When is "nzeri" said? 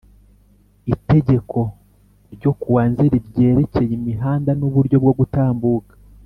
2.91-3.17